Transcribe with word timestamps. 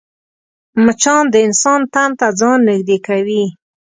مچان 0.85 1.23
د 1.33 1.35
انسان 1.47 1.81
تن 1.93 2.09
ته 2.19 2.27
ځان 2.39 2.59
نږدې 2.69 2.97
کوي 3.07 3.45